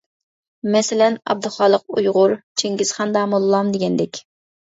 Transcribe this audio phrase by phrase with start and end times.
[0.75, 4.23] مەسىلەن: ئابدۇخالىق ئۇيغۇر، چىڭگىزخان داموللام دېگەندەك.